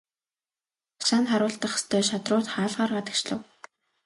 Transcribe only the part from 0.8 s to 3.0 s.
Хашаанд харуулдах ёстой шадрууд хаалгаар